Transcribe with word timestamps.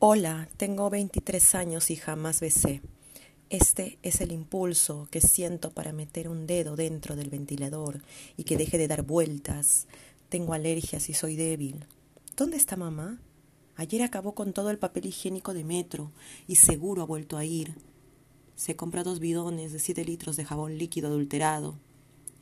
Hola, 0.00 0.48
tengo 0.56 0.90
23 0.90 1.56
años 1.56 1.90
y 1.90 1.96
jamás 1.96 2.38
besé. 2.38 2.82
Este 3.50 3.98
es 4.04 4.20
el 4.20 4.30
impulso 4.30 5.08
que 5.10 5.20
siento 5.20 5.72
para 5.72 5.92
meter 5.92 6.28
un 6.28 6.46
dedo 6.46 6.76
dentro 6.76 7.16
del 7.16 7.30
ventilador 7.30 8.04
y 8.36 8.44
que 8.44 8.56
deje 8.56 8.78
de 8.78 8.86
dar 8.86 9.02
vueltas. 9.02 9.88
Tengo 10.28 10.54
alergias 10.54 11.08
y 11.08 11.14
soy 11.14 11.34
débil. 11.34 11.84
¿Dónde 12.36 12.58
está 12.58 12.76
mamá? 12.76 13.20
Ayer 13.74 14.02
acabó 14.02 14.36
con 14.36 14.52
todo 14.52 14.70
el 14.70 14.78
papel 14.78 15.06
higiénico 15.06 15.52
de 15.52 15.64
metro 15.64 16.12
y 16.46 16.54
seguro 16.54 17.02
ha 17.02 17.06
vuelto 17.06 17.36
a 17.36 17.44
ir. 17.44 17.74
Se 18.54 18.76
compra 18.76 19.02
dos 19.02 19.18
bidones 19.18 19.72
de 19.72 19.80
7 19.80 20.04
litros 20.04 20.36
de 20.36 20.44
jabón 20.44 20.78
líquido 20.78 21.08
adulterado. 21.08 21.76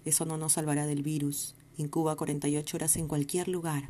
Eso 0.04 0.26
no 0.26 0.36
nos 0.36 0.52
salvará 0.52 0.86
del 0.86 1.02
virus. 1.02 1.54
Incuba 1.78 2.16
48 2.16 2.76
horas 2.76 2.96
en 2.96 3.08
cualquier 3.08 3.48
lugar, 3.48 3.84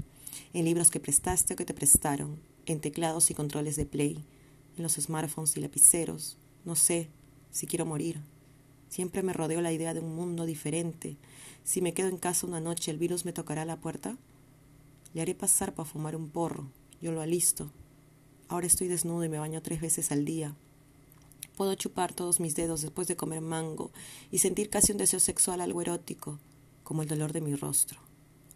en 0.52 0.64
libros 0.66 0.92
que 0.92 1.00
prestaste 1.00 1.54
o 1.54 1.56
que 1.56 1.64
te 1.64 1.74
prestaron 1.74 2.38
en 2.66 2.80
teclados 2.80 3.30
y 3.30 3.34
controles 3.34 3.76
de 3.76 3.86
play, 3.86 4.24
en 4.76 4.82
los 4.82 4.94
smartphones 4.94 5.56
y 5.56 5.60
lapiceros. 5.60 6.36
No 6.64 6.74
sé 6.74 7.08
si 7.50 7.66
quiero 7.66 7.86
morir. 7.86 8.20
Siempre 8.88 9.22
me 9.22 9.32
rodeo 9.32 9.60
la 9.60 9.72
idea 9.72 9.94
de 9.94 10.00
un 10.00 10.14
mundo 10.14 10.46
diferente. 10.46 11.16
Si 11.64 11.80
me 11.80 11.94
quedo 11.94 12.08
en 12.08 12.18
casa 12.18 12.46
una 12.46 12.60
noche, 12.60 12.90
¿el 12.90 12.98
virus 12.98 13.24
me 13.24 13.32
tocará 13.32 13.64
la 13.64 13.80
puerta? 13.80 14.16
Le 15.14 15.22
haré 15.22 15.34
pasar 15.34 15.74
para 15.74 15.88
fumar 15.88 16.14
un 16.14 16.28
porro. 16.28 16.68
Yo 17.00 17.12
lo 17.12 17.20
alisto. 17.20 17.70
Ahora 18.48 18.66
estoy 18.66 18.88
desnudo 18.88 19.24
y 19.24 19.28
me 19.28 19.38
baño 19.38 19.62
tres 19.62 19.80
veces 19.80 20.12
al 20.12 20.24
día. 20.24 20.54
Puedo 21.56 21.74
chupar 21.74 22.12
todos 22.12 22.38
mis 22.38 22.54
dedos 22.54 22.82
después 22.82 23.08
de 23.08 23.16
comer 23.16 23.40
mango 23.40 23.90
y 24.30 24.38
sentir 24.38 24.68
casi 24.68 24.92
un 24.92 24.98
deseo 24.98 25.20
sexual 25.20 25.60
algo 25.60 25.80
erótico, 25.80 26.38
como 26.84 27.02
el 27.02 27.08
dolor 27.08 27.32
de 27.32 27.40
mi 27.40 27.54
rostro 27.54 28.05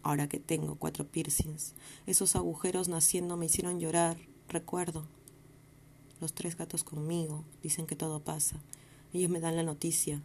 ahora 0.03 0.27
que 0.27 0.39
tengo 0.39 0.75
cuatro 0.75 1.07
piercings. 1.07 1.73
Esos 2.05 2.35
agujeros 2.35 2.87
naciendo 2.87 3.37
me 3.37 3.45
hicieron 3.45 3.79
llorar, 3.79 4.17
recuerdo. 4.47 5.07
Los 6.19 6.33
tres 6.33 6.55
gatos 6.55 6.83
conmigo 6.83 7.45
dicen 7.63 7.87
que 7.87 7.95
todo 7.95 8.23
pasa. 8.23 8.61
Ellos 9.13 9.29
me 9.29 9.39
dan 9.39 9.55
la 9.55 9.63
noticia, 9.63 10.21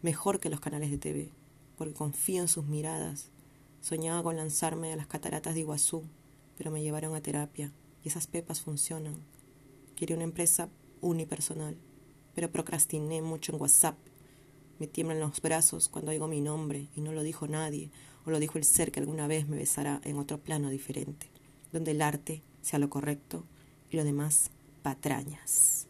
mejor 0.00 0.40
que 0.40 0.50
los 0.50 0.60
canales 0.60 0.90
de 0.90 0.98
TV, 0.98 1.32
porque 1.76 1.94
confío 1.94 2.42
en 2.42 2.48
sus 2.48 2.64
miradas. 2.64 3.30
Soñaba 3.80 4.22
con 4.22 4.36
lanzarme 4.36 4.92
a 4.92 4.96
las 4.96 5.06
cataratas 5.06 5.54
de 5.54 5.60
Iguazú, 5.60 6.02
pero 6.56 6.70
me 6.70 6.82
llevaron 6.82 7.14
a 7.14 7.20
terapia 7.20 7.72
y 8.04 8.08
esas 8.08 8.26
pepas 8.26 8.60
funcionan. 8.60 9.16
Quería 9.96 10.16
una 10.16 10.24
empresa 10.24 10.68
unipersonal, 11.00 11.76
pero 12.34 12.50
procrastiné 12.50 13.22
mucho 13.22 13.52
en 13.52 13.60
WhatsApp. 13.60 13.98
Me 14.82 14.88
tiemblan 14.88 15.20
los 15.20 15.40
brazos 15.40 15.88
cuando 15.88 16.10
oigo 16.10 16.26
mi 16.26 16.40
nombre 16.40 16.88
y 16.96 17.02
no 17.02 17.12
lo 17.12 17.22
dijo 17.22 17.46
nadie, 17.46 17.92
o 18.26 18.32
lo 18.32 18.40
dijo 18.40 18.58
el 18.58 18.64
ser 18.64 18.90
que 18.90 18.98
alguna 18.98 19.28
vez 19.28 19.46
me 19.46 19.56
besará 19.56 20.00
en 20.02 20.18
otro 20.18 20.38
plano 20.38 20.70
diferente, 20.70 21.28
donde 21.72 21.92
el 21.92 22.02
arte 22.02 22.42
sea 22.62 22.80
lo 22.80 22.90
correcto 22.90 23.44
y 23.92 23.96
lo 23.96 24.02
demás 24.02 24.50
patrañas. 24.82 25.81